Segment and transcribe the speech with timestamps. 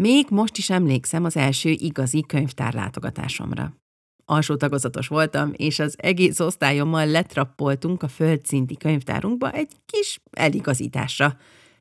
[0.00, 3.72] Még most is emlékszem az első igazi könyvtárlátogatásomra.
[4.24, 11.36] Alsó tagozatos voltam, és az egész osztályommal letrappoltunk a földszinti könyvtárunkba egy kis eligazításra.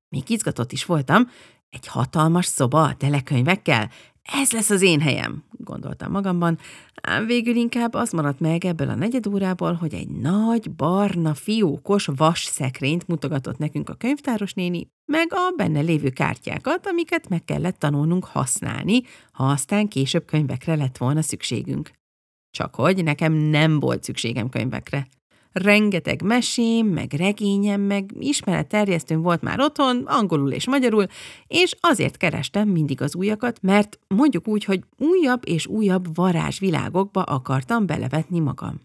[0.09, 1.29] Még izgatott is voltam,
[1.69, 3.91] egy hatalmas szoba telekönyvekkel,
[4.33, 6.57] ez lesz az én helyem, gondoltam magamban,
[7.01, 12.05] ám végül inkább az maradt meg ebből a negyed órából, hogy egy nagy, barna, fiókos
[12.15, 17.79] vas szekrényt mutogatott nekünk a könyvtáros néni, meg a benne lévő kártyákat, amiket meg kellett
[17.79, 19.01] tanulnunk használni,
[19.31, 21.91] ha aztán később könyvekre lett volna szükségünk.
[22.51, 25.07] Csak hogy nekem nem volt szükségem könyvekre.
[25.57, 31.05] Rengeteg mesém, meg regényem, meg ismeretterjesztőm volt már otthon, angolul és magyarul,
[31.47, 37.85] és azért kerestem mindig az újakat, mert mondjuk úgy, hogy újabb és újabb varázsvilágokba akartam
[37.85, 38.79] belevetni magam.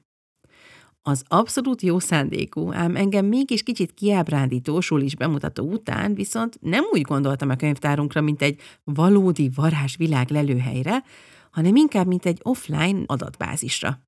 [1.05, 7.01] Az abszolút jó szándékú, ám engem mégis kicsit kiábrándító is bemutató után viszont nem úgy
[7.01, 11.03] gondoltam a könyvtárunkra, mint egy valódi varázsvilág lelőhelyre,
[11.51, 13.99] hanem inkább mint egy offline adatbázisra.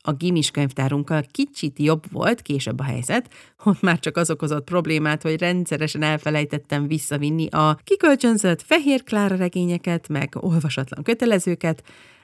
[0.00, 5.22] A gimis könyvtárunkkal kicsit jobb volt később a helyzet, ott már csak az okozott problémát,
[5.22, 11.82] hogy rendszeresen elfelejtettem visszavinni a kikölcsönzött fehér klára regényeket, meg olvasatlan kötelezőket,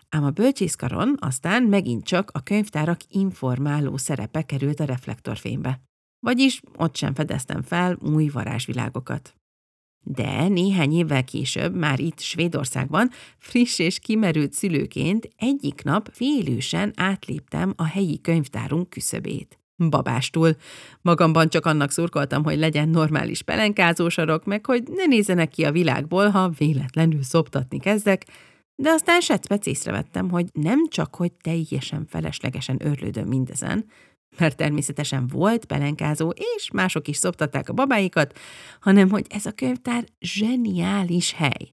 [0.08, 5.80] ám a bölcsészkaron aztán megint csak a könyvtárak informáló szerepe került a reflektorfénybe.
[6.20, 9.34] Vagyis ott sem fedeztem fel új varázsvilágokat.
[10.04, 17.72] De néhány évvel később, már itt Svédországban, friss és kimerült szülőként egyik nap félősen átléptem
[17.76, 19.58] a helyi könyvtárunk küszöbét.
[19.76, 20.56] Babástul.
[21.02, 26.28] Magamban csak annak szurkoltam, hogy legyen normális pelenkázósarok, meg hogy ne nézzenek ki a világból,
[26.28, 28.26] ha véletlenül szoptatni kezdek,
[28.76, 33.84] de aztán secpec észrevettem, hogy nem csak, hogy teljesen feleslegesen örlődöm mindezen,
[34.38, 38.38] mert természetesen volt pelenkázó, és mások is szoptatták a babáikat,
[38.80, 41.72] hanem hogy ez a könyvtár zseniális hely.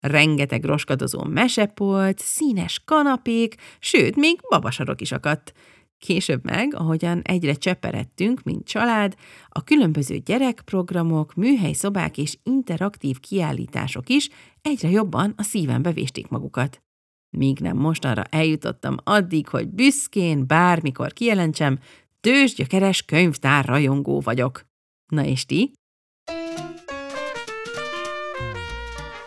[0.00, 5.52] Rengeteg roskadozó mesepolt, színes kanapék, sőt, még babasarok is akadt.
[5.98, 9.14] Később meg, ahogyan egyre cseperedtünk, mint család,
[9.48, 14.28] a különböző gyerekprogramok, műhelyszobák és interaktív kiállítások is
[14.62, 16.82] egyre jobban a szívembe vésték magukat.
[17.30, 21.78] Míg nem mostanra eljutottam addig, hogy büszkén bármikor kijelentsem,
[22.20, 24.66] tőzsgyökeres könyvtár rajongó vagyok.
[25.06, 25.72] Na és ti?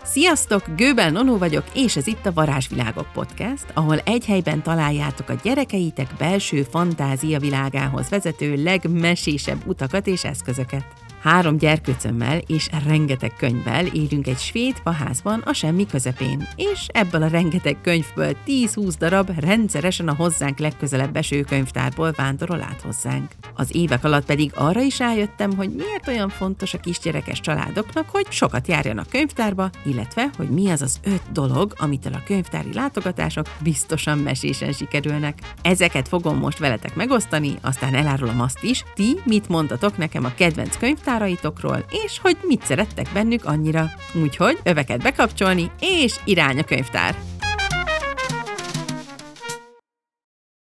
[0.03, 5.39] Sziasztok, Gőbel Nonó vagyok, és ez itt a Varázsvilágok Podcast, ahol egy helyben találjátok a
[5.43, 11.10] gyerekeitek belső fantázia világához vezető legmesésebb utakat és eszközöket.
[11.21, 17.27] Három gyerkőcömmel és rengeteg könyvvel élünk egy svéd faházban a semmi közepén, és ebből a
[17.27, 23.31] rengeteg könyvből 10-20 darab rendszeresen a hozzánk legközelebb eső könyvtárból vándorol át hozzánk.
[23.55, 28.25] Az évek alatt pedig arra is rájöttem, hogy miért olyan fontos a kisgyerekes családoknak, hogy
[28.29, 34.17] sokat járjanak könyvtárba, illetve, hogy mi az az öt dolog, amitől a könyvtári látogatások biztosan
[34.17, 35.39] mesésen sikerülnek.
[35.61, 40.77] Ezeket fogom most veletek megosztani, aztán elárulom azt is, ti mit mondtatok nekem a kedvenc
[40.77, 43.85] könyvtár könyvtáraitokról, és hogy mit szerettek bennük annyira.
[44.23, 47.15] Úgyhogy öveket bekapcsolni, és irány a könyvtár!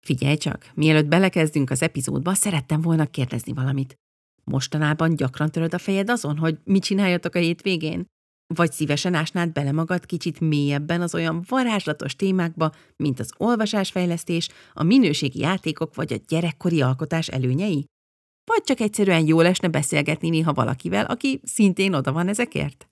[0.04, 3.98] Figyelj csak, mielőtt belekezdünk az epizódba, szerettem volna kérdezni valamit.
[4.44, 8.06] Mostanában gyakran töröd a fejed azon, hogy mit csináljatok a hétvégén?
[8.54, 14.82] Vagy szívesen ásnád bele magad kicsit mélyebben az olyan varázslatos témákba, mint az olvasásfejlesztés, a
[14.82, 17.84] minőségi játékok vagy a gyerekkori alkotás előnyei?
[18.44, 22.86] Vagy csak egyszerűen jól esne beszélgetni néha valakivel, aki szintén oda van ezekért?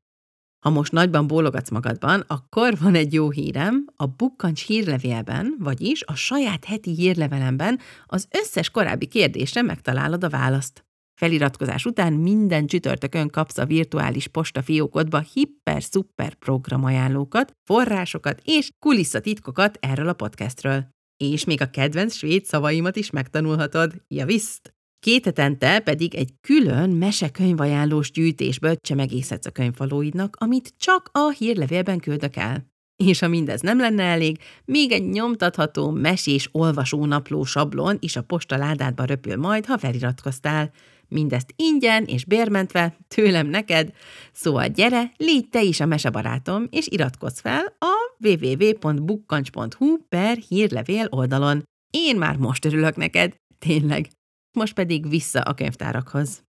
[0.64, 6.14] Ha most nagyban bólogatsz magadban, akkor van egy jó hírem, a Bukkancs hírlevélben, vagyis a
[6.14, 10.84] saját heti hírlevelemben az összes korábbi kérdésre megtalálod a választ.
[11.20, 20.08] Feliratkozás után minden csütörtökön kapsz a virtuális posta fiókodba hiper-szuper programajánlókat, forrásokat és kulisszatitkokat erről
[20.08, 20.88] a podcastről.
[21.16, 24.02] És még a kedvenc svéd szavaimat is megtanulhatod.
[24.08, 24.74] Javiszt!
[25.00, 32.36] Két hetente pedig egy külön mesekönyvajánlós gyűjtésből csemegészetsz a könyvfalóidnak, amit csak a hírlevélben küldök
[32.36, 32.66] el.
[32.96, 39.04] És ha mindez nem lenne elég, még egy nyomtatható mesés olvasónapló sablon is a postaládádba
[39.04, 40.72] röpül majd, ha feliratkoztál.
[41.08, 43.92] Mindezt ingyen és bérmentve, tőlem neked.
[44.32, 51.62] Szóval gyere, légy te is a mesebarátom, és iratkozz fel a www.bukkancs.hu per hírlevél oldalon.
[51.90, 54.08] Én már most örülök neked, tényleg.
[54.52, 56.42] Most pedig vissza a könyvtárakhoz.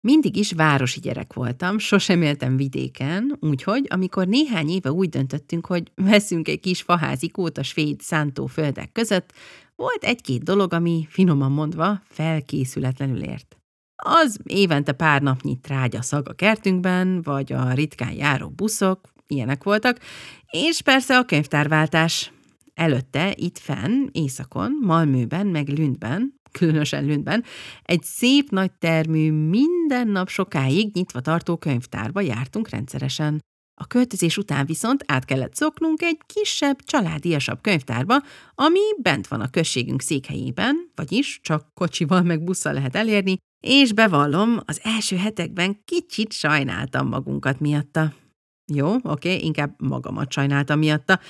[0.00, 5.92] Mindig is városi gyerek voltam, sosem éltem vidéken, úgyhogy amikor néhány éve úgy döntöttünk, hogy
[5.94, 9.32] veszünk egy kis faházikót a svéd szántóföldek között,
[9.76, 13.56] volt egy-két dolog, ami finoman mondva felkészületlenül ért.
[13.96, 20.00] Az évente pár napnyi trágya szag a kertünkben, vagy a ritkán járó buszok, ilyenek voltak,
[20.50, 22.32] és persze a könyvtárváltás.
[22.74, 27.44] Előtte itt fenn, északon, Malmőben, meg Lündben, különösen Lündben,
[27.82, 33.42] egy szép nagy termű, minden nap sokáig nyitva tartó könyvtárba jártunk rendszeresen.
[33.80, 38.22] A költözés után viszont át kellett szoknunk egy kisebb, családiasabb könyvtárba,
[38.54, 43.36] ami bent van a községünk székhelyében, vagyis csak kocsival meg busszal lehet elérni,
[43.66, 48.12] és bevallom, az első hetekben kicsit sajnáltam magunkat miatta.
[48.72, 51.20] Jó, oké, inkább magamat sajnáltam miatta,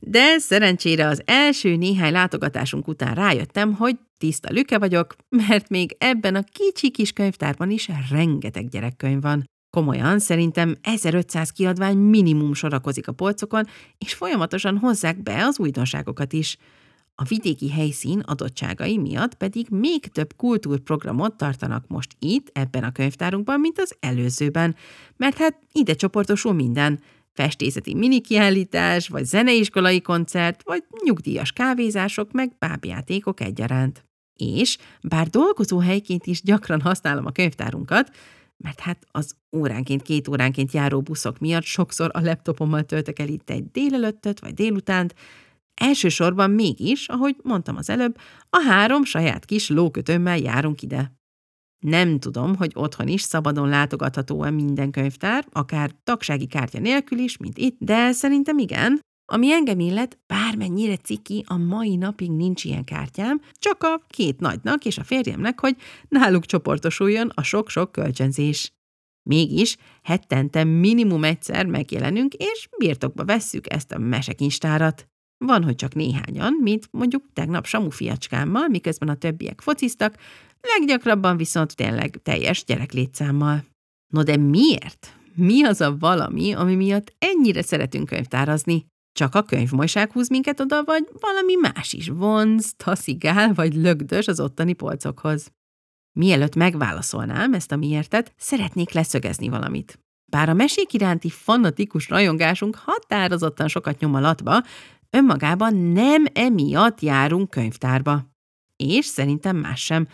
[0.00, 6.34] de szerencsére az első néhány látogatásunk után rájöttem, hogy tiszta lüke vagyok, mert még ebben
[6.34, 9.44] a kicsi kis könyvtárban is rengeteg gyerekkönyv van.
[9.70, 13.64] Komolyan, szerintem 1500 kiadvány minimum sorakozik a polcokon,
[13.98, 16.56] és folyamatosan hozzák be az újdonságokat is.
[17.14, 23.60] A vidéki helyszín adottságai miatt pedig még több kultúrprogramot tartanak most itt, ebben a könyvtárunkban,
[23.60, 24.76] mint az előzőben,
[25.16, 27.00] mert hát ide csoportosul minden–
[27.42, 34.04] festészeti minikiállítás, vagy zeneiskolai koncert, vagy nyugdíjas kávézások, meg bábjátékok egyaránt.
[34.34, 38.10] És bár dolgozóhelyként is gyakran használom a könyvtárunkat,
[38.56, 43.50] mert hát az óránként, két óránként járó buszok miatt sokszor a laptopommal töltök el itt
[43.50, 45.14] egy délelőttöt vagy délutánt,
[45.74, 48.16] elsősorban mégis, ahogy mondtam az előbb,
[48.50, 51.17] a három saját kis lókötőmmel járunk ide.
[51.78, 57.58] Nem tudom, hogy otthon is szabadon látogatható-e minden könyvtár, akár tagsági kártya nélkül is, mint
[57.58, 59.00] itt, de szerintem igen.
[59.32, 64.84] Ami engem illet, bármennyire ciki, a mai napig nincs ilyen kártyám, csak a két nagynak
[64.84, 65.76] és a férjemnek, hogy
[66.08, 68.72] náluk csoportosuljon a sok-sok kölcsönzés.
[69.22, 75.08] Mégis hetente minimum egyszer megjelenünk, és birtokba vesszük ezt a mesekincstárat.
[75.38, 80.14] Van, hogy csak néhányan, mint mondjuk tegnap Samu fiacskámmal, miközben a többiek fociztak,
[80.60, 83.64] leggyakrabban viszont tényleg teljes gyereklétszámmal.
[84.12, 85.12] No de miért?
[85.34, 88.86] Mi az a valami, ami miatt ennyire szeretünk könyvtárazni?
[89.12, 94.40] Csak a könyvmolyság húz minket oda, vagy valami más is vonz, taszigál vagy lögdös az
[94.40, 95.52] ottani polcokhoz?
[96.18, 99.98] Mielőtt megválaszolnám ezt a miértet, szeretnék leszögezni valamit.
[100.30, 104.62] Bár a mesék iránti fanatikus rajongásunk határozottan sokat nyom alatba,
[105.10, 108.36] önmagában nem emiatt járunk könyvtárba.
[108.76, 110.08] És szerintem más sem.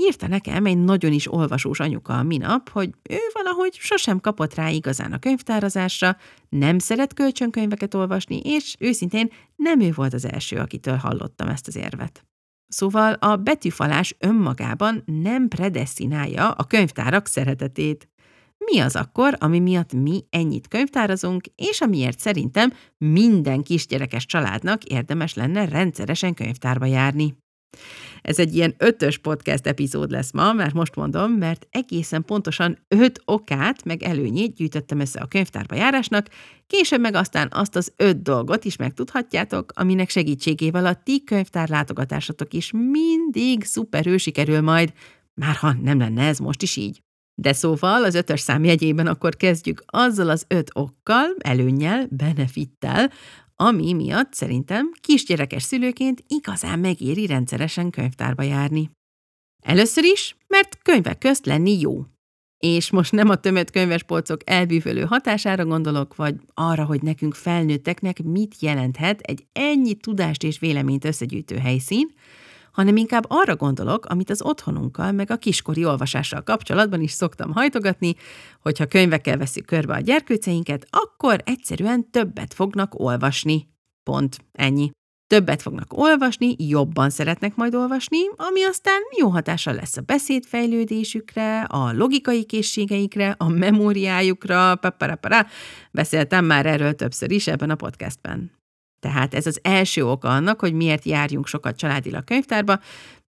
[0.00, 4.68] Írta nekem egy nagyon is olvasós anyuka a minap, hogy ő valahogy sosem kapott rá
[4.68, 6.16] igazán a könyvtározásra,
[6.48, 11.76] nem szeret kölcsönkönyveket olvasni, és őszintén nem ő volt az első, akitől hallottam ezt az
[11.76, 12.24] érvet.
[12.68, 18.08] Szóval a betűfalás önmagában nem predestinálja a könyvtárak szeretetét.
[18.72, 25.34] Mi az akkor, ami miatt mi ennyit könyvtárazunk, és amiért szerintem minden kisgyerekes családnak érdemes
[25.34, 27.36] lenne rendszeresen könyvtárba járni?
[28.22, 33.22] Ez egy ilyen ötös podcast epizód lesz ma, mert most mondom, mert egészen pontosan öt
[33.24, 36.26] okát, meg előnyét gyűjtöttem össze a könyvtárba járásnak,
[36.66, 42.54] később meg aztán azt az öt dolgot is megtudhatjátok, aminek segítségével a ti könyvtár látogatásatok
[42.54, 44.92] is mindig szuperül sikerül majd,
[45.34, 47.02] már ha nem lenne ez most is így.
[47.40, 53.12] De szóval az ötös szám jegyében akkor kezdjük azzal az öt okkal, előnnyel, benefittel,
[53.56, 58.90] ami miatt szerintem kisgyerekes szülőként igazán megéri rendszeresen könyvtárba járni.
[59.62, 62.04] Először is, mert könyvek közt lenni jó.
[62.58, 68.60] És most nem a tömött könyvespolcok elbűvölő hatására gondolok, vagy arra, hogy nekünk felnőtteknek mit
[68.60, 72.14] jelenthet egy ennyi tudást és véleményt összegyűjtő helyszín,
[72.78, 78.14] hanem inkább arra gondolok, amit az otthonunkkal meg a kiskori olvasással kapcsolatban is szoktam hajtogatni,
[78.62, 83.68] hogyha könyvekkel veszük körbe a gyerkőceinket, akkor egyszerűen többet fognak olvasni.
[84.02, 84.90] Pont, ennyi.
[85.26, 91.92] Többet fognak olvasni, jobban szeretnek majd olvasni, ami aztán jó hatással lesz a beszédfejlődésükre, a
[91.92, 95.46] logikai készségeikre, a memóriájukra, paparapara.
[95.90, 98.57] Beszéltem már erről többször is ebben a podcastben.
[99.00, 102.80] Tehát ez az első oka annak, hogy miért járjunk sokat családilag könyvtárba,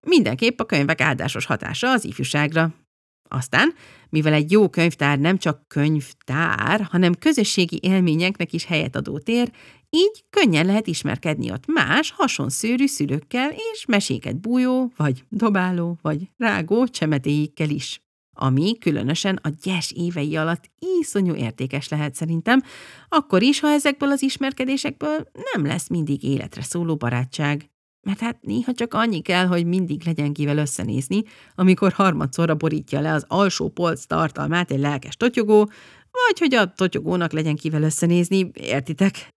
[0.07, 2.75] mindenképp a könyvek áldásos hatása az ifjúságra.
[3.29, 3.75] Aztán,
[4.09, 9.51] mivel egy jó könyvtár nem csak könyvtár, hanem közösségi élményeknek is helyet adó tér,
[9.91, 16.87] így könnyen lehet ismerkedni ott más, hasonszőrű szülőkkel és meséket bújó, vagy dobáló, vagy rágó
[16.87, 18.03] csemetéikkel is
[18.41, 20.71] ami különösen a gyes évei alatt
[21.01, 22.63] iszonyú értékes lehet szerintem,
[23.09, 27.71] akkor is, ha ezekből az ismerkedésekből nem lesz mindig életre szóló barátság.
[28.07, 31.23] Mert hát néha csak annyi kell, hogy mindig legyen kivel összenézni,
[31.55, 35.71] amikor harmadszorra borítja le az alsó polc tartalmát egy lelkes totyogó,
[36.11, 39.29] vagy hogy a totyogónak legyen kivel összenézni, értitek?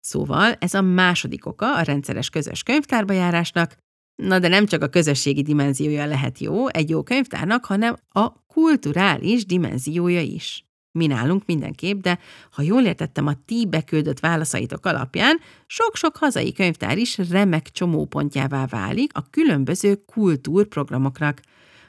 [0.00, 3.76] Szóval ez a második oka a rendszeres közös könyvtárba járásnak,
[4.22, 9.46] Na de nem csak a közösségi dimenziója lehet jó egy jó könyvtárnak, hanem a kulturális
[9.46, 10.64] dimenziója is.
[10.92, 12.18] Mi nálunk mindenképp, de
[12.50, 19.10] ha jól értettem a ti beküldött válaszaitok alapján, sok-sok hazai könyvtár is remek csomópontjává válik
[19.14, 21.40] a különböző kultúrprogramoknak.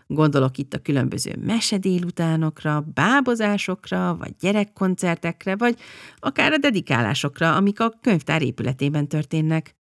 [0.07, 5.77] Gondolok itt a különböző mesedélutánokra, bábozásokra, vagy gyerekkoncertekre, vagy
[6.19, 9.78] akár a dedikálásokra, amik a könyvtár épületében történnek.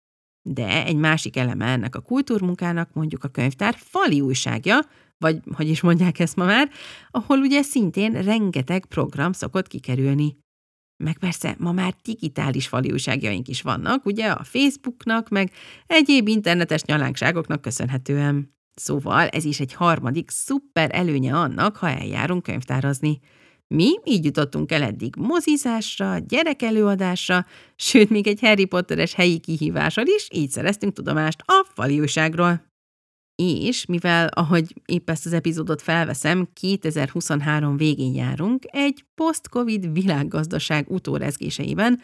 [0.47, 4.79] De egy másik eleme ennek a kultúrmunkának mondjuk a könyvtár fali újságja,
[5.17, 6.69] vagy hogy is mondják ezt ma már,
[7.11, 10.37] ahol ugye szintén rengeteg program szokott kikerülni.
[11.03, 15.51] Meg persze ma már digitális fali újságjaink is vannak, ugye a Facebooknak, meg
[15.87, 18.53] egyéb internetes nyalánkságoknak köszönhetően.
[18.75, 23.19] Szóval ez is egy harmadik szuper előnye annak, ha eljárunk könyvtárazni.
[23.67, 27.45] Mi így jutottunk el eddig mozizásra, gyerekelőadásra,
[27.75, 32.74] sőt, még egy Harry Potteres helyi kihívással is így szereztünk tudomást a fali újságról.
[33.36, 42.01] És mivel, ahogy épp ezt az epizódot felveszem, 2023 végén járunk, egy post-covid világgazdaság utórezgéseiben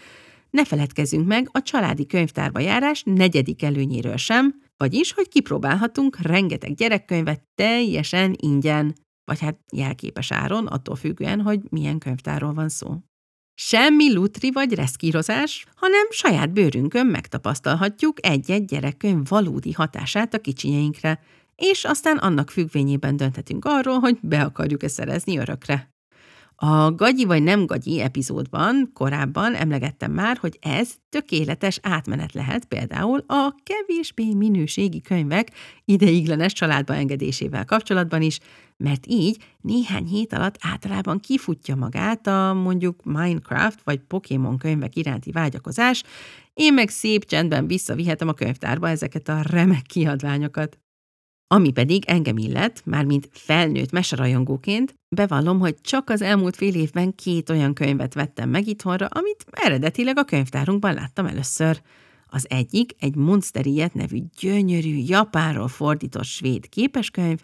[0.49, 7.43] ne feledkezzünk meg a családi könyvtárba járás negyedik előnyéről sem, vagyis, hogy kipróbálhatunk rengeteg gyerekkönyvet
[7.55, 12.97] teljesen ingyen, vagy hát jelképes áron, attól függően, hogy milyen könyvtárról van szó.
[13.53, 21.19] Semmi lutri vagy reszkírozás, hanem saját bőrünkön megtapasztalhatjuk egy-egy gyerekkönyv valódi hatását a kicsinyeinkre,
[21.55, 25.90] és aztán annak függvényében dönthetünk arról, hogy be akarjuk-e szerezni örökre.
[26.63, 33.23] A gagyi vagy nem gagyi epizódban korábban emlegettem már, hogy ez tökéletes átmenet lehet például
[33.27, 35.51] a kevésbé minőségi könyvek
[35.85, 38.39] ideiglenes családba engedésével kapcsolatban is,
[38.77, 45.31] mert így néhány hét alatt általában kifutja magát a mondjuk Minecraft vagy Pokémon könyvek iránti
[45.31, 46.03] vágyakozás,
[46.53, 50.79] én meg szép csendben visszavihetem a könyvtárba ezeket a remek kiadványokat.
[51.53, 57.49] Ami pedig engem illet, mármint felnőtt meserajongóként, bevallom, hogy csak az elmúlt fél évben két
[57.49, 61.81] olyan könyvet vettem meg itthonra, amit eredetileg a könyvtárunkban láttam először.
[62.27, 67.39] Az egyik egy Monsteriet nevű gyönyörű, japánról fordított svéd képeskönyv,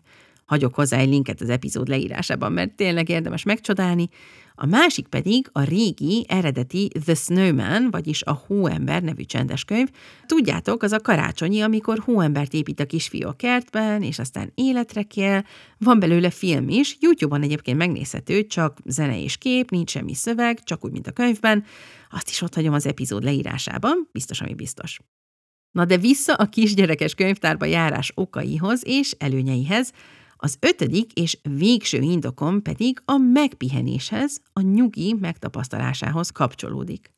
[0.47, 4.09] hagyok hozzá egy linket az epizód leírásában, mert tényleg érdemes megcsodálni,
[4.59, 9.87] a másik pedig a régi, eredeti The Snowman, vagyis a Hóember nevű csendes könyv.
[10.25, 15.41] Tudjátok, az a karácsonyi, amikor hóembert épít a kisfiú a kertben, és aztán életre kell.
[15.77, 20.85] Van belőle film is, YouTube-on egyébként megnézhető, csak zene és kép, nincs semmi szöveg, csak
[20.85, 21.63] úgy, mint a könyvben.
[22.11, 24.99] Azt is ott hagyom az epizód leírásában, biztos, ami biztos.
[25.71, 29.91] Na de vissza a kisgyerekes könyvtárba járás okaihoz és előnyeihez,
[30.37, 37.15] az ötödik és végső indokom pedig a megpihenéshez, a nyugi megtapasztalásához kapcsolódik.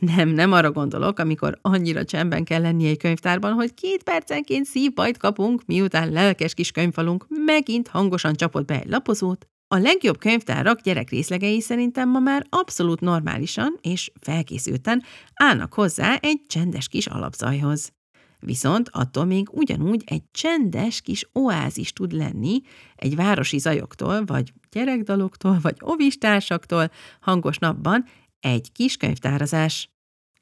[0.00, 5.16] Nem, nem arra gondolok, amikor annyira csendben kell lenni egy könyvtárban, hogy két percenként szívbajt
[5.16, 9.46] kapunk, miután lelkes kis könyvfalunk megint hangosan csapott be egy lapozót.
[9.68, 15.02] A legjobb könyvtárak gyerekrészlegei szerintem ma már abszolút normálisan és felkészülten
[15.34, 17.95] állnak hozzá egy csendes kis alapzajhoz.
[18.40, 22.60] Viszont attól még ugyanúgy egy csendes kis oázis tud lenni
[22.96, 26.90] egy városi zajoktól, vagy gyerekdaloktól, vagy ovistársaktól
[27.20, 28.04] hangos napban
[28.40, 29.90] egy kis könyvtárazás.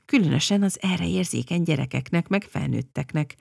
[0.07, 3.37] Különösen az erre érzékeny gyerekeknek, meg felnőtteknek.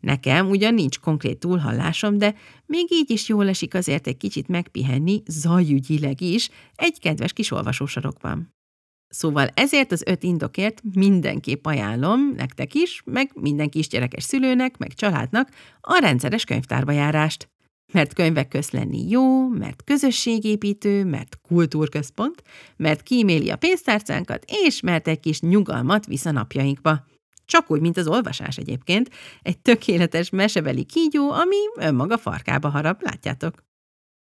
[0.00, 2.34] Nekem ugyan nincs konkrét túlhallásom, de
[2.66, 8.57] még így is jól esik azért egy kicsit megpihenni, zajügyileg is, egy kedves kis olvasósarokban.
[9.08, 15.48] Szóval ezért az öt indokért mindenképp ajánlom nektek is, meg minden kisgyerekes szülőnek, meg családnak
[15.80, 17.48] a rendszeres könyvtárba járást.
[17.92, 22.42] Mert könyvek közt lenni jó, mert közösségépítő, mert kultúrközpont,
[22.76, 27.06] mert kíméli a pénztárcánkat, és mert egy kis nyugalmat visz a napjainkba.
[27.44, 29.10] Csak úgy, mint az olvasás egyébként,
[29.42, 33.67] egy tökéletes mesebeli kígyó, ami önmaga farkába harap, látjátok.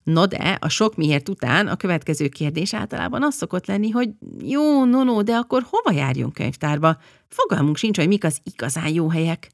[0.03, 4.11] No de, a sok miért után a következő kérdés általában az szokott lenni, hogy
[4.43, 6.97] jó, no, no, de akkor hova járjunk könyvtárba?
[7.29, 9.51] Fogalmunk sincs, hogy mik az igazán jó helyek.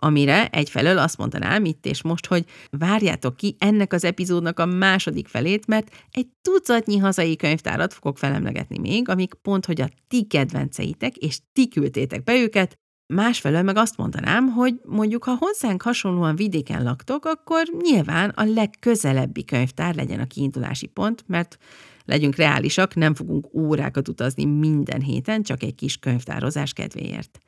[0.00, 5.28] Amire egyfelől azt mondanám itt és most, hogy várjátok ki ennek az epizódnak a második
[5.28, 11.16] felét, mert egy tucatnyi hazai könyvtárat fogok felemlegetni még, amik pont, hogy a ti kedvenceitek,
[11.16, 12.78] és ti küldtétek be őket,
[13.14, 19.44] Másfelől meg azt mondanám, hogy mondjuk, ha hozzánk hasonlóan vidéken laktok, akkor nyilván a legközelebbi
[19.44, 21.58] könyvtár legyen a kiindulási pont, mert
[22.04, 27.40] legyünk reálisak, nem fogunk órákat utazni minden héten, csak egy kis könyvtározás kedvéért.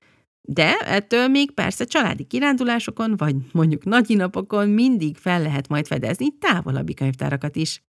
[0.53, 6.95] De ettől még persze családi kirándulásokon, vagy mondjuk nagyinapokon mindig fel lehet majd fedezni távolabbi
[6.95, 7.83] könyvtárakat is.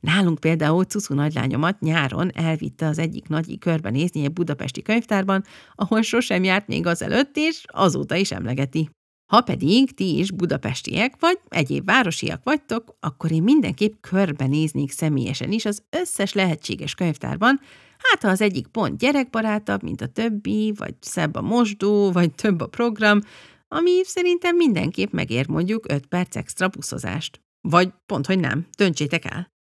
[0.00, 5.44] Nálunk például Cucu nagylányomat nyáron elvitte az egyik nagyi körbenézni egy budapesti könyvtárban,
[5.74, 8.88] ahol sosem járt még azelőtt, és azóta is emlegeti.
[9.32, 15.64] Ha pedig ti is budapestiek vagy egyéb városiak vagytok, akkor én mindenképp körbenéznék személyesen is
[15.64, 17.60] az összes lehetséges könyvtárban,
[18.10, 22.60] hát ha az egyik pont gyerekbarátabb, mint a többi, vagy szebb a mosdó, vagy több
[22.60, 23.20] a program,
[23.68, 27.40] ami szerintem mindenképp megér mondjuk 5 perc extra buszozást.
[27.60, 29.54] Vagy pont, hogy nem, döntsétek el.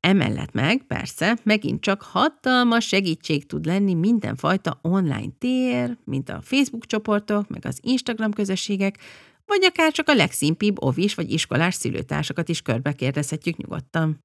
[0.00, 6.86] Emellett meg, persze, megint csak hatalmas segítség tud lenni mindenfajta online tér, mint a Facebook
[6.86, 8.98] csoportok, meg az Instagram közösségek,
[9.46, 14.18] vagy akár csak a legszimpibb ovis vagy iskolás szülőtársakat is körbe kérdezhetjük nyugodtan.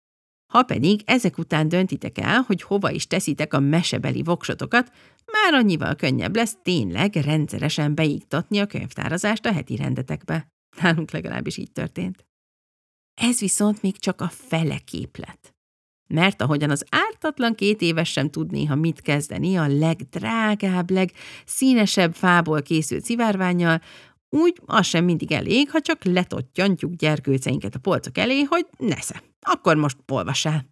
[0.53, 4.91] Ha pedig ezek után döntitek el, hogy hova is teszitek a mesebeli voksotokat,
[5.31, 10.47] már annyival könnyebb lesz tényleg rendszeresen beiktatni a könyvtárazást a heti rendetekbe.
[10.81, 12.25] Nálunk legalábbis így történt.
[13.21, 15.53] Ez viszont még csak a fele képlet.
[16.07, 22.61] Mert ahogyan az ártatlan két éves sem tud néha mit kezdeni a legdrágább, legszínesebb fából
[22.61, 23.81] készült szivárványjal,
[24.29, 29.75] úgy az sem mindig elég, ha csak letottyantjuk gyerkőceinket a polcok elé, hogy nesze, akkor
[29.75, 30.65] most olvasál.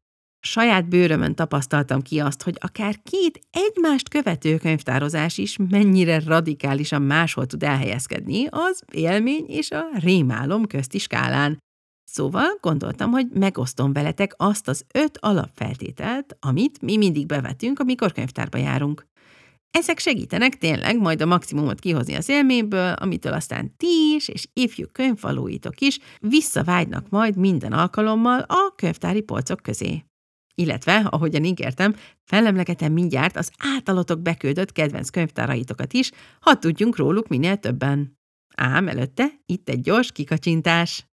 [0.44, 7.46] Saját bőrömön tapasztaltam ki azt, hogy akár két egymást követő könyvtározás is mennyire radikálisan máshol
[7.46, 11.58] tud elhelyezkedni az élmény és a rémálom közti skálán.
[12.04, 18.58] Szóval gondoltam, hogy megosztom veletek azt az öt alapfeltételt, amit mi mindig bevetünk, amikor könyvtárba
[18.58, 19.06] járunk.
[19.72, 24.86] Ezek segítenek tényleg majd a maximumot kihozni az élményből, amitől aztán ti is és ifjú
[24.92, 30.06] könyvvalóitok is visszavágynak majd minden alkalommal a könyvtári polcok közé.
[30.56, 37.58] Illetve, ahogyan ígértem, felemlegetem mindjárt az általatok beküldött kedvenc könyvtáraitokat is, ha tudjunk róluk minél
[37.58, 38.20] többen.
[38.56, 41.06] Ám előtte itt egy gyors kikacsintás.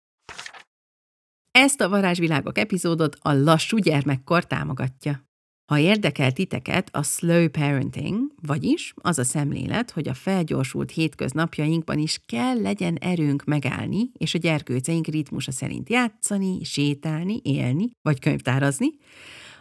[1.50, 5.27] Ezt a Varázsvilágok epizódot a Lassú gyermekkor támogatja.
[5.68, 12.20] Ha érdekel titeket a slow parenting, vagyis az a szemlélet, hogy a felgyorsult hétköznapjainkban is
[12.26, 18.88] kell legyen erőnk megállni, és a gyerkőceink ritmusa szerint játszani, sétálni, élni, vagy könyvtárazni,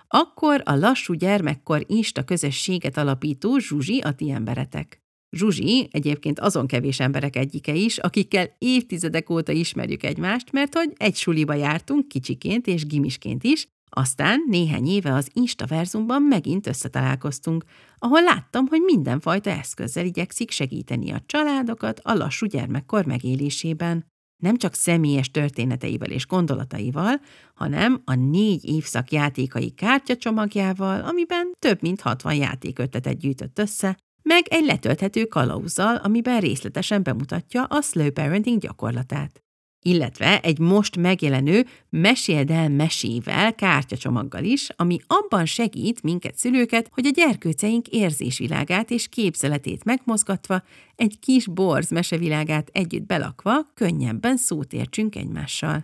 [0.08, 5.02] akkor a Lassú Gyermekkor Insta közösséget alapító Zsuzsi a ti emberetek.
[5.32, 11.16] Zsuzsi egyébként azon kevés emberek egyike is, akikkel évtizedek óta ismerjük egymást, mert hogy egy
[11.16, 17.64] suliba jártunk kicsiként és gimisként is, aztán néhány éve az Instaverzumban megint összetalálkoztunk,
[17.98, 24.06] ahol láttam, hogy mindenfajta eszközzel igyekszik segíteni a családokat a lassú gyermekkor megélésében.
[24.44, 27.22] Nem csak személyes történeteivel és gondolataival,
[27.54, 34.66] hanem a négy évszak játékai kártyacsomagjával, amiben több mint 60 játékötletet gyűjtött össze, meg egy
[34.66, 39.47] letölthető kalauzzal, amiben részletesen bemutatja a slow parenting gyakorlatát.
[39.88, 47.06] Illetve egy most megjelenő Meséld el mesével kártyacsomaggal is, ami abban segít minket szülőket, hogy
[47.06, 50.64] a gyerkőceink érzésvilágát és képzeletét megmozgatva,
[50.96, 55.82] egy kis borz mesevilágát együtt belakva könnyebben szót értsünk egymással.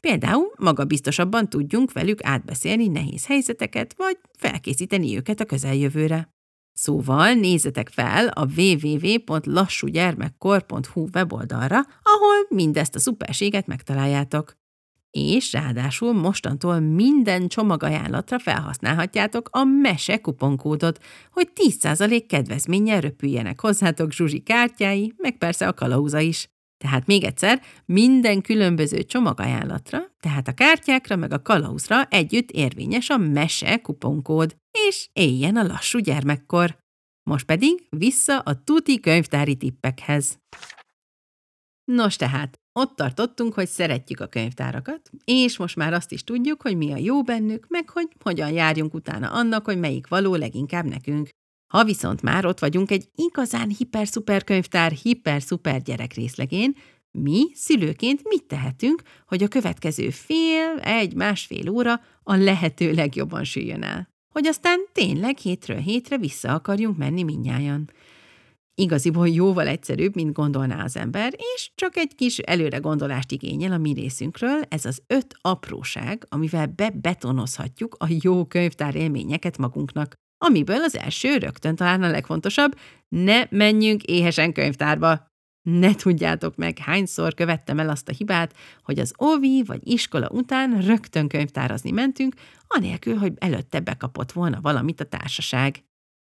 [0.00, 6.28] Például magabiztosabban tudjunk velük átbeszélni nehéz helyzeteket, vagy felkészíteni őket a közeljövőre.
[6.80, 14.56] Szóval nézzetek fel a www.lassúgyermekkor.hu weboldalra, ahol mindezt a szuperséget megtaláljátok.
[15.10, 20.98] És ráadásul mostantól minden csomagajánlatra felhasználhatjátok a MESE kuponkódot,
[21.32, 26.48] hogy 10% kedvezménnyel röpüljenek hozzátok Zsuzsi kártyái, meg persze a kalauza is.
[26.78, 33.16] Tehát még egyszer, minden különböző csomagajánlatra, tehát a kártyákra meg a kalauzra együtt érvényes a
[33.16, 34.56] MESE kuponkód,
[34.88, 36.78] és éljen a lassú gyermekkor.
[37.22, 40.38] Most pedig vissza a tuti könyvtári tippekhez.
[41.84, 46.76] Nos tehát, ott tartottunk, hogy szeretjük a könyvtárakat, és most már azt is tudjuk, hogy
[46.76, 51.28] mi a jó bennük, meg hogy hogyan járjunk utána annak, hogy melyik való leginkább nekünk.
[51.68, 56.76] Ha viszont már ott vagyunk egy igazán hiper-szuper könyvtár, hiper-szuper gyerek részlegén,
[57.10, 64.08] mi szülőként mit tehetünk, hogy a következő fél, egy-másfél óra a lehető legjobban süljön el?
[64.32, 67.90] Hogy aztán tényleg hétről hétre vissza akarjunk menni minnyáján.
[68.74, 73.78] Igaziból jóval egyszerűbb, mint gondolná az ember, és csak egy kis előre gondolást igényel a
[73.78, 80.96] mi részünkről, ez az öt apróság, amivel bebetonozhatjuk a jó könyvtár élményeket magunknak amiből az
[80.96, 85.26] első rögtön talán a legfontosabb, ne menjünk éhesen könyvtárba.
[85.62, 90.80] Ne tudjátok meg, hányszor követtem el azt a hibát, hogy az óvi vagy iskola után
[90.80, 92.34] rögtön könyvtárazni mentünk,
[92.66, 95.82] anélkül, hogy előtte bekapott volna valamit a társaság.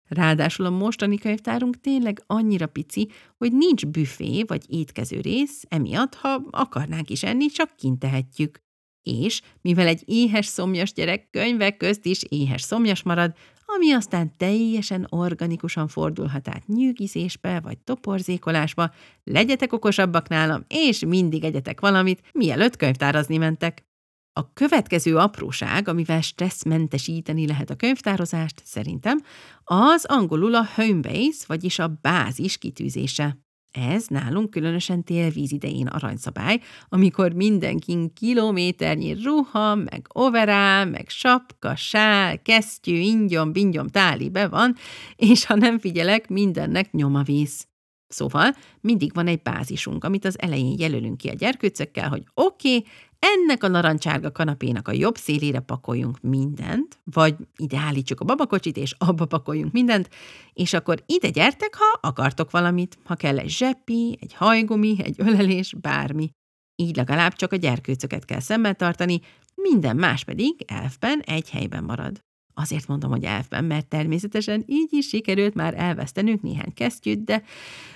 [0.09, 6.42] Ráadásul a mostani könyvtárunk tényleg annyira pici, hogy nincs büfé vagy étkező rész, emiatt, ha
[6.51, 8.59] akarnánk is enni, csak kint tehetjük.
[9.03, 13.35] És mivel egy éhes szomjas gyerek könyvek közt is éhes szomjas marad,
[13.77, 18.93] ami aztán teljesen organikusan fordulhat át nyűgizésbe vagy toporzékolásba,
[19.25, 23.85] legyetek okosabbak nálam, és mindig egyetek valamit, mielőtt könyvtárazni mentek.
[24.33, 29.23] A következő apróság, amivel stresszmentesíteni lehet a könyvtározást, szerintem,
[29.65, 33.39] az angolul a home base, vagyis a bázis kitűzése.
[33.73, 42.43] Ez nálunk különösen télvíz idején aranyszabály, amikor mindenkin kilométernyi ruha, meg overál, meg sapka, sál,
[42.43, 43.87] kesztyű, ingyom, bingyom,
[44.33, 44.75] be van,
[45.17, 47.69] és ha nem figyelek, mindennek nyoma víz.
[48.09, 52.91] Szóval mindig van egy bázisunk, amit az elején jelölünk ki a gyerkőcökkel, hogy oké, okay,
[53.21, 58.95] ennek a narancsárga kanapénak a jobb szélére pakoljunk mindent, vagy ide állítsuk a babakocsit, és
[58.99, 60.09] abba pakoljunk mindent,
[60.53, 65.75] és akkor ide gyertek, ha akartok valamit, ha kell egy zsepi, egy hajgumi, egy ölelés,
[65.81, 66.31] bármi.
[66.77, 69.21] Így legalább csak a gyerkőcöket kell szemmel tartani,
[69.55, 72.21] minden más pedig elfben egy helyben marad.
[72.55, 77.43] Azért mondom, hogy elfben, mert természetesen így is sikerült már elvesztenünk néhány kesztyűt, de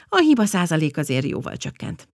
[0.09, 2.09] a hiba százalék azért jóval csökkent.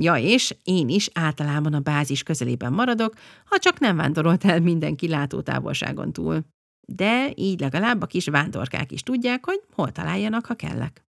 [0.00, 5.08] Ja, és én is általában a bázis közelében maradok, ha csak nem vándorolt el mindenki
[5.08, 6.44] látótávolságon túl.
[6.86, 11.02] De így legalább a kis vándorkák is tudják, hogy hol találjanak, ha kellek.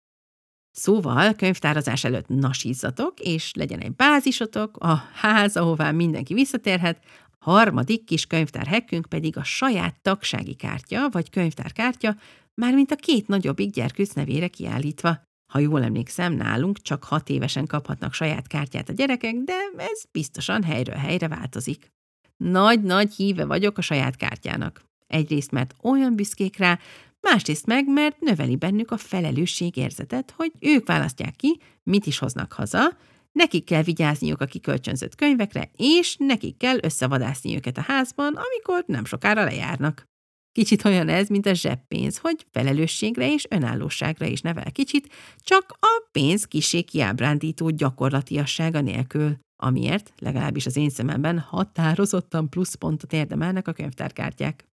[0.72, 7.04] Szóval könyvtárazás előtt nasízzatok, és legyen egy bázisotok, a ház, ahová mindenki visszatérhet,
[7.40, 12.16] harmadik kis könyvtárhekkünk pedig a saját tagsági kártya, vagy könyvtárkártya,
[12.54, 15.29] mármint a két nagyobbik gyerkőc nevére kiállítva.
[15.50, 20.64] Ha jól emlékszem, nálunk csak hat évesen kaphatnak saját kártyát a gyerekek, de ez biztosan
[20.64, 21.92] helyről helyre változik.
[22.38, 24.84] Nagy-nagy híve vagyok a saját kártyának.
[25.08, 26.80] Egyrészt, mert olyan büszkék rá,
[27.22, 32.98] másrészt meg, mert növeli bennük a felelősségérzetet, hogy ők választják ki, mit is hoznak haza,
[33.32, 39.06] nekik kell vigyázniuk a kikölcsönzött könyvekre, és nekik kell összevadászni őket a házban, amikor nem
[39.06, 40.08] sokára lejárnak.
[40.52, 46.08] Kicsit olyan ez, mint a zseppénz, hogy felelősségre és önállóságra is nevel kicsit, csak a
[46.12, 54.68] pénz kisé kiábrándító gyakorlatiassága nélkül, amiért, legalábbis az én szememben, határozottan pluszpontot érdemelnek a könyvtárkártyák.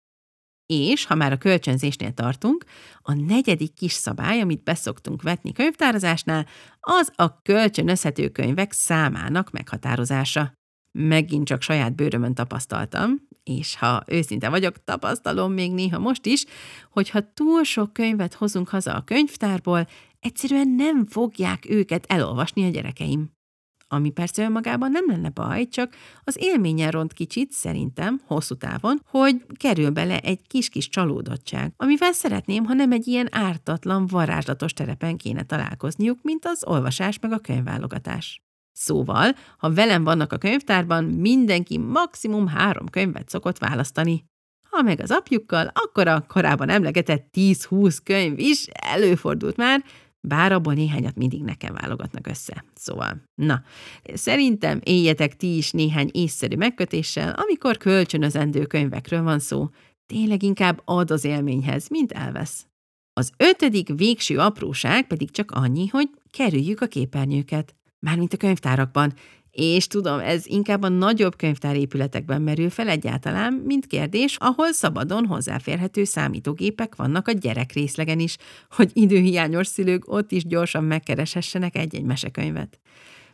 [0.66, 2.64] És, ha már a kölcsönzésnél tartunk,
[3.02, 6.46] a negyedik kis szabály, amit beszoktunk vetni könyvtárazásnál,
[6.80, 10.52] az a kölcsönözhető könyvek számának meghatározása.
[10.98, 16.44] Megint csak saját bőrömön tapasztaltam, és ha őszinte vagyok, tapasztalom még néha most is,
[16.90, 19.88] hogy ha túl sok könyvet hozunk haza a könyvtárból,
[20.20, 23.30] egyszerűen nem fogják őket elolvasni a gyerekeim.
[23.88, 29.44] Ami persze önmagában nem lenne baj, csak az élményen ront kicsit, szerintem, hosszú távon, hogy
[29.58, 35.42] kerül bele egy kis-kis csalódottság, amivel szeretném, ha nem egy ilyen ártatlan, varázslatos terepen kéne
[35.42, 38.45] találkozniuk, mint az olvasás meg a könyvválogatás.
[38.78, 44.24] Szóval, ha velem vannak a könyvtárban, mindenki maximum három könyvet szokott választani.
[44.70, 49.84] Ha meg az apjukkal, akkor a korábban emlegetett 10-20 könyv is előfordult már,
[50.20, 52.64] bár abból néhányat mindig nekem válogatnak össze.
[52.74, 53.62] Szóval, na,
[54.14, 59.68] szerintem éljetek ti is néhány észszerű megkötéssel, amikor kölcsönözendő könyvekről van szó.
[60.06, 62.66] Tényleg inkább ad az élményhez, mint elvesz.
[63.12, 69.14] Az ötödik végső apróság pedig csak annyi, hogy kerüljük a képernyőket mármint a könyvtárakban,
[69.56, 76.04] és tudom, ez inkább a nagyobb könyvtárépületekben merül fel egyáltalán, mint kérdés, ahol szabadon hozzáférhető
[76.04, 78.36] számítógépek vannak a gyerek részlegen is,
[78.70, 82.78] hogy időhiányos szülők ott is gyorsan megkereshessenek egy-egy mesekönyvet.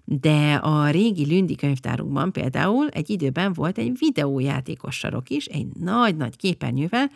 [0.04, 6.36] De a régi Lündi könyvtárunkban például egy időben volt egy videójátékos sarok is, egy nagy-nagy
[6.36, 7.10] képernyővel,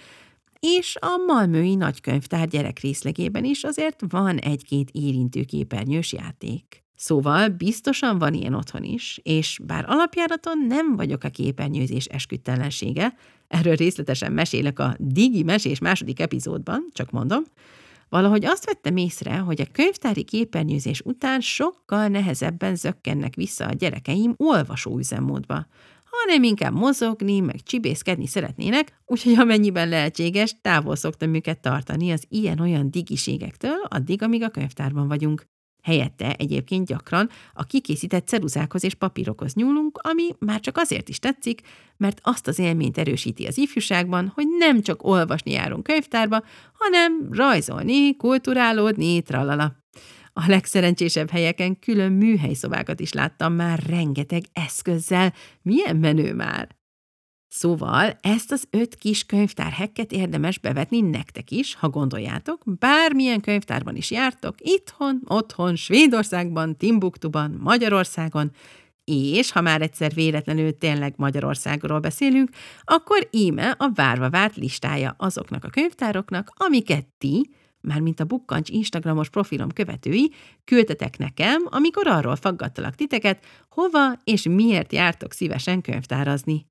[0.60, 6.85] és a Malmői nagykönyvtár gyerekrészlegében is azért van egy-két érintő képernyős játék.
[6.96, 13.14] Szóval biztosan van ilyen otthon is, és bár alapjáraton nem vagyok a képernyőzés esküdtelensége,
[13.48, 17.42] erről részletesen mesélek a Digi Mesés második epizódban, csak mondom,
[18.08, 24.34] valahogy azt vettem észre, hogy a könyvtári képernyőzés után sokkal nehezebben zökkennek vissza a gyerekeim
[24.36, 25.66] olvasó üzemmódba,
[26.04, 32.90] hanem inkább mozogni, meg csibészkedni szeretnének, úgyhogy amennyiben lehetséges, távol szoktam őket tartani az ilyen-olyan
[32.90, 35.46] digiségektől, addig, amíg a könyvtárban vagyunk.
[35.86, 41.60] Helyette egyébként gyakran a kikészített ceruzákhoz és papírokhoz nyúlunk, ami már csak azért is tetszik,
[41.96, 48.16] mert azt az élményt erősíti az ifjúságban, hogy nem csak olvasni járunk könyvtárba, hanem rajzolni,
[48.16, 49.76] kulturálódni, tralala.
[50.32, 55.32] A legszerencsésebb helyeken külön műhelyszobákat is láttam már rengeteg eszközzel.
[55.62, 56.75] Milyen menő már!
[57.48, 64.10] Szóval ezt az öt kis könyvtárhekket érdemes bevetni nektek is, ha gondoljátok, bármilyen könyvtárban is
[64.10, 68.50] jártok, itthon, otthon, Svédországban, Timbuktuban, Magyarországon,
[69.04, 72.50] És ha már egyszer véletlenül tényleg Magyarországról beszélünk,
[72.84, 79.28] akkor íme a várva várt listája azoknak a könyvtároknak, amiket ti, mármint a Bukkancs Instagramos
[79.28, 80.32] profilom követői,
[80.64, 86.66] küldtetek nekem, amikor arról faggattalak titeket, hova és miért jártok szívesen könyvtárazni.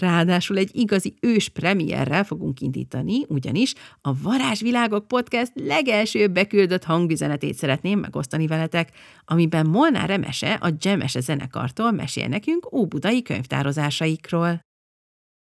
[0.00, 7.98] Ráadásul egy igazi ős premierrel fogunk indítani, ugyanis a Varázsvilágok Podcast legelső beküldött hangüzenetét szeretném
[7.98, 8.90] megosztani veletek,
[9.24, 14.60] amiben Molnár Remese a Gemese zenekartól mesél nekünk óbudai könyvtározásaikról.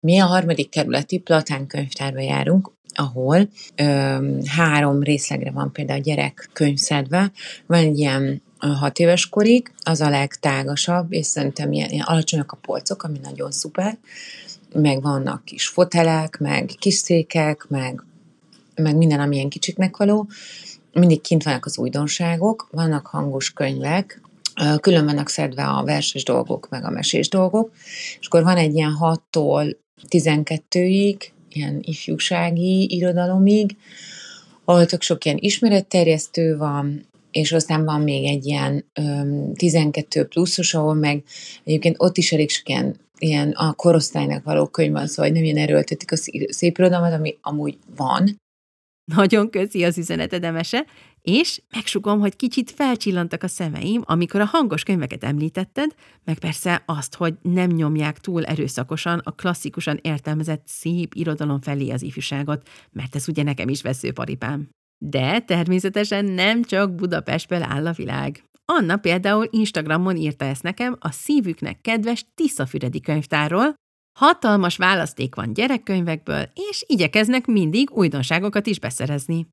[0.00, 6.48] Mi a harmadik kerületi Platán könyvtárba járunk, ahol ö, három részlegre van például a gyerek
[6.52, 7.33] könyvszedve.
[7.66, 12.57] Van egy ilyen hat éves korig, az a legtágasabb, és szerintem ilyen, ilyen alacsonyak a
[12.57, 13.98] polcok, ami nagyon szuper,
[14.72, 18.03] meg vannak kis fotelek, meg kis székek, meg,
[18.74, 20.29] meg minden, ami ilyen kicsiknek való.
[20.92, 24.20] Mindig kint vannak az újdonságok, vannak hangos könyvek,
[24.81, 27.72] külön vannak szedve a verses dolgok, meg a mesés dolgok,
[28.20, 29.77] és akkor van egy ilyen 6-tól
[30.09, 31.16] 12-ig,
[31.48, 33.77] ilyen ifjúsági irodalomig,
[34.64, 40.75] ahol tök sok ilyen ismeretterjesztő van, és aztán van még egy ilyen öm, 12 pluszos,
[40.75, 41.23] ahol meg
[41.64, 45.57] egyébként ott is elég sok ilyen, ilyen a korosztálynak való könyv van, szóval nem ilyen
[45.57, 46.16] erőltetik a
[46.49, 48.42] szép irodalmat, ami amúgy van.
[49.12, 50.85] Nagyon köszi az üzeneted, Emese,
[51.23, 55.94] és megsugom, hogy kicsit felcsillantak a szemeim, amikor a hangos könyveket említetted,
[56.25, 62.03] meg persze azt, hogy nem nyomják túl erőszakosan a klasszikusan értelmezett szép irodalom felé az
[62.03, 64.68] ifjúságot, mert ez ugye nekem is veszőparipám.
[64.98, 68.44] De természetesen nem csak Budapestből áll a világ.
[68.64, 73.74] Anna például Instagramon írta ezt nekem a szívüknek kedves Tiszafüredi könyvtárról,
[74.18, 79.46] hatalmas választék van gyerekkönyvekből, és igyekeznek mindig újdonságokat is beszerezni.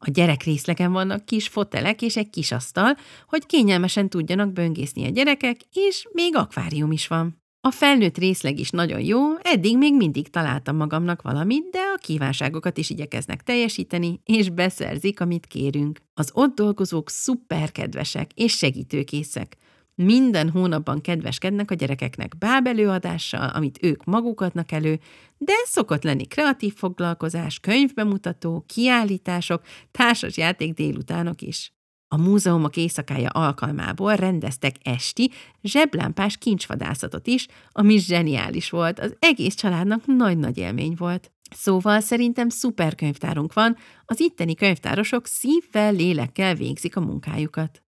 [0.00, 2.96] A gyerek részlegen vannak kis fotelek és egy kis asztal,
[3.26, 7.42] hogy kényelmesen tudjanak böngészni a gyerekek, és még akvárium is van.
[7.60, 12.78] A felnőtt részleg is nagyon jó, eddig még mindig találtam magamnak valamit, de a kívánságokat
[12.78, 16.00] is igyekeznek teljesíteni, és beszerzik, amit kérünk.
[16.14, 19.56] Az ott dolgozók szuper kedvesek és segítőkészek.
[19.94, 24.98] Minden hónapban kedveskednek a gyerekeknek bábelőadással, amit ők maguk adnak elő,
[25.38, 31.72] de szokott lenni kreatív foglalkozás, könyvbemutató, kiállítások, társasjáték délutánok is.
[32.10, 35.30] A múzeumok éjszakája alkalmából rendeztek esti,
[35.62, 41.32] zseblámpás kincsvadászatot is, ami zseniális volt, az egész családnak nagy-nagy élmény volt.
[41.50, 47.82] Szóval szerintem szuper könyvtárunk van, az itteni könyvtárosok szívvel, lélekkel végzik a munkájukat.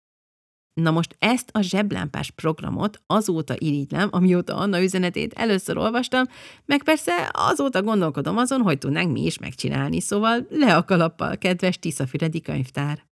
[0.81, 6.25] Na most ezt a zseblámpás programot azóta irigylem, amióta Anna üzenetét először olvastam,
[6.65, 11.79] meg persze azóta gondolkodom azon, hogy tudnánk mi is megcsinálni, szóval le a kalappal, kedves
[11.79, 13.06] Tiszafüredi könyvtár.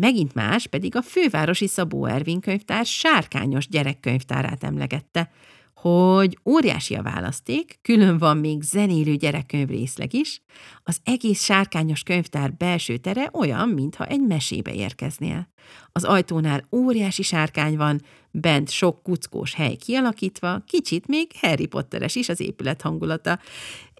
[0.00, 5.30] Megint más pedig a fővárosi Szabó Ervin könyvtár sárkányos gyerekkönyvtárát emlegette,
[5.74, 10.42] hogy óriási a választék, külön van még zenélő gyerekkönyv részleg is,
[10.82, 15.48] az egész sárkányos könyvtár belső tere olyan, mintha egy mesébe érkeznél.
[15.92, 22.28] Az ajtónál óriási sárkány van, bent sok kuckós hely kialakítva, kicsit még Harry Potteres is
[22.28, 23.38] az épület hangulata,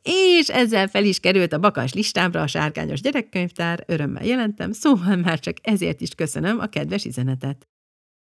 [0.03, 5.39] és ezzel fel is került a bakas listámra a sárkányos gyerekkönyvtár, örömmel jelentem, szóval már
[5.39, 7.67] csak ezért is köszönöm a kedves üzenetet.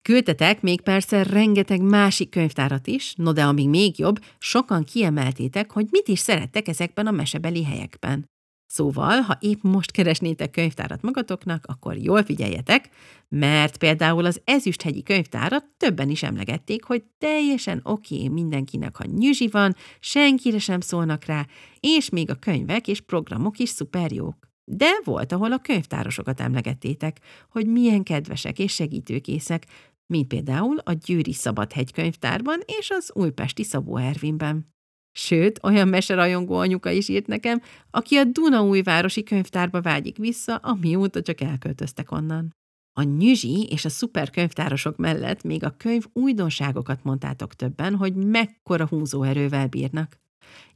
[0.02, 5.86] Küldtetek még persze rengeteg másik könyvtárat is, no de amíg még jobb, sokan kiemeltétek, hogy
[5.90, 8.26] mit is szerettek ezekben a mesebeli helyekben.
[8.70, 12.88] Szóval, ha épp most keresnétek könyvtárat magatoknak, akkor jól figyeljetek,
[13.28, 19.48] mert például az Ezüsthegyi könyvtárat többen is emlegették, hogy teljesen oké okay mindenkinek, ha nyüzsi
[19.48, 21.46] van, senkire sem szólnak rá,
[21.80, 24.48] és még a könyvek és programok is szuper jók.
[24.64, 29.66] De volt, ahol a könyvtárosokat emlegettétek, hogy milyen kedvesek és segítőkészek,
[30.06, 34.76] mint például a Győri Szabadhegy könyvtárban és az Újpesti Szabó Ervinben.
[35.20, 41.40] Sőt, olyan meserajongó anyuka is írt nekem, aki a Dunaújvárosi könyvtárba vágyik vissza, amióta csak
[41.40, 42.54] elköltöztek onnan.
[42.92, 49.66] A nyüzsi és a szuperkönyvtárosok mellett még a könyv újdonságokat mondtátok többen, hogy mekkora húzóerővel
[49.66, 50.18] bírnak.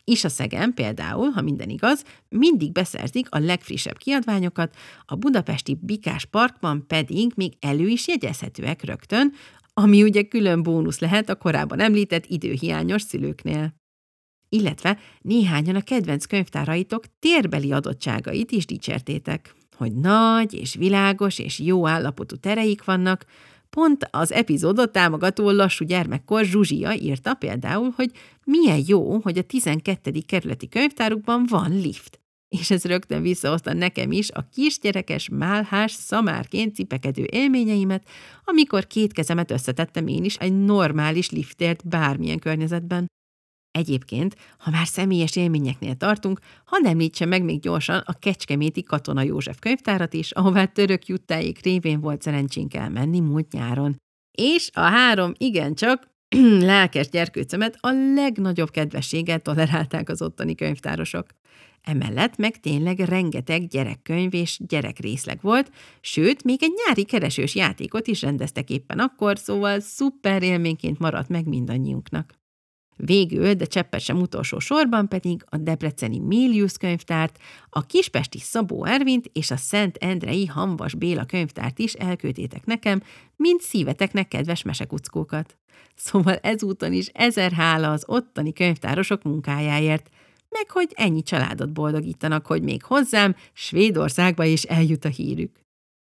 [0.05, 4.77] És a szegem például, ha minden igaz, mindig beszerzik a legfrissebb kiadványokat,
[5.07, 9.33] a budapesti Bikás Parkban pedig még elő is jegyezhetőek rögtön,
[9.75, 13.81] ami ugye külön bónusz lehet a korábban említett időhiányos szülőknél
[14.53, 21.87] illetve néhányan a kedvenc könyvtáraitok térbeli adottságait is dicsértétek, hogy nagy és világos és jó
[21.87, 23.27] állapotú tereik vannak,
[23.77, 28.11] Pont az epizódot támogató lassú gyermekkor Zsuzsia írta például, hogy
[28.45, 30.13] milyen jó, hogy a 12.
[30.27, 32.21] kerületi könyvtárukban van lift.
[32.49, 38.09] és ez rögtön visszahozta nekem is a kisgyerekes málhás szamárként cipekedő élményeimet,
[38.45, 43.11] amikor két kezemet összetettem én is egy normális liftért bármilyen környezetben.
[43.73, 49.59] Egyébként, ha már személyes élményeknél tartunk, hadd említse meg még gyorsan a Kecskeméti Katona József
[49.59, 53.97] könyvtárat is, ahová török juttáig révén volt szerencsénk elmenni múlt nyáron.
[54.39, 56.11] És a három igencsak
[56.71, 61.27] lelkes gyerkőcömet a legnagyobb kedvességgel tolerálták az ottani könyvtárosok.
[61.83, 68.23] Emellett meg tényleg rengeteg gyerekkönyv és gyerekrészleg volt, sőt, még egy nyári keresős játékot is
[68.23, 72.42] rendeztek éppen akkor, szóval szuper élményként maradt meg mindannyiunknak.
[72.97, 77.39] Végül, de cseppet sem utolsó sorban pedig a Debreceni Milius könyvtárt,
[77.71, 83.03] a Kispesti Szabó Ervint és a Szent Endrei Hamvas Béla könyvtárt is elküldtétek nekem,
[83.37, 85.57] mint szíveteknek kedves mesekuckókat.
[85.95, 90.09] Szóval ezúton is ezer hála az ottani könyvtárosok munkájáért,
[90.49, 95.61] meg hogy ennyi családot boldogítanak, hogy még hozzám Svédországba is eljut a hírük.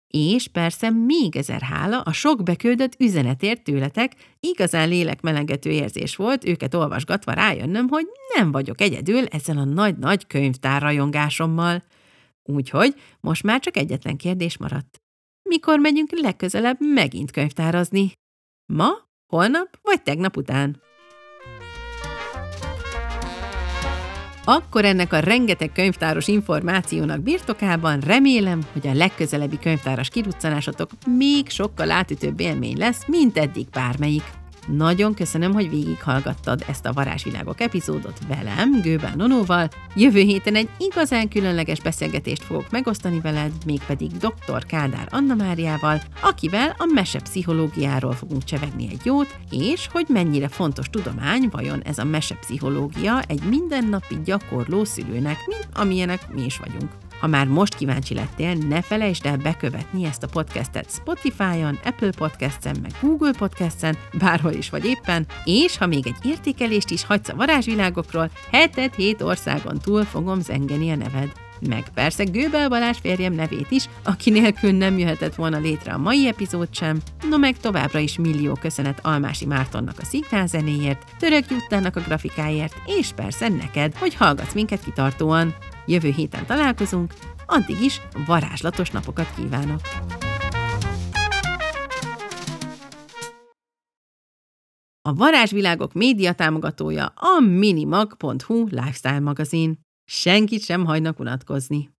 [0.08, 6.74] És persze még ezer hála a sok beküldött üzenetért tőletek, igazán lélekmelengető érzés volt őket
[6.74, 11.82] olvasgatva rájönnöm, hogy nem vagyok egyedül ezzel a nagy-nagy könyvtárrajongásommal.
[12.42, 15.00] Úgyhogy most már csak egyetlen kérdés maradt.
[15.42, 18.12] Mikor megyünk legközelebb megint könyvtárazni?
[18.72, 18.88] Ma,
[19.26, 20.82] holnap vagy tegnap után?
[24.48, 31.90] Akkor ennek a rengeteg könyvtáros információnak birtokában remélem, hogy a legközelebbi könyvtáras kiruccanásotok még sokkal
[31.90, 34.24] átütőbb élmény lesz, mint eddig bármelyik.
[34.66, 39.68] Nagyon köszönöm, hogy végighallgattad ezt a Varázsvilágok epizódot velem, Gőbán Nonóval.
[39.94, 44.66] Jövő héten egy igazán különleges beszélgetést fogok megosztani veled, mégpedig dr.
[44.66, 51.48] Kádár Anna Máriával, akivel a mesepszichológiáról fogunk csevegni egy jót, és hogy mennyire fontos tudomány
[51.50, 56.90] vajon ez a mesepszichológia egy mindennapi gyakorló szülőnek, mint amilyenek mi is vagyunk.
[57.26, 62.76] Ha már most kíváncsi lettél, ne felejtsd el bekövetni ezt a podcastet Spotify-on, Apple Podcast-en,
[62.82, 67.34] meg Google Podcast-en, bárhol is vagy éppen, és ha még egy értékelést is hagysz a
[67.34, 71.32] varázsvilágokról, hetet hét országon túl fogom zengeni a neved.
[71.68, 76.26] Meg persze Gőbel Balázs férjem nevét is, aki nélkül nem jöhetett volna létre a mai
[76.26, 76.98] epizód sem,
[77.30, 82.74] no meg továbbra is millió köszönet Almási Mártonnak a szignál zenéért, Török Juttának a grafikáért,
[82.86, 85.54] és persze neked, hogy hallgatsz minket kitartóan.
[85.86, 87.12] Jövő héten találkozunk,
[87.46, 89.80] addig is varázslatos napokat kívánok!
[95.08, 99.78] A Varázsvilágok média támogatója a minimag.hu lifestyle magazin.
[100.04, 101.95] Senkit sem hagynak unatkozni.